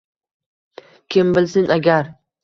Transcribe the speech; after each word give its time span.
Kim 1.15 1.33
bilsin 1.37 1.69
agar 1.75 2.09